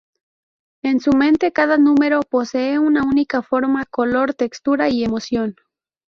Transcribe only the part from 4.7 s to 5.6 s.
y emoción.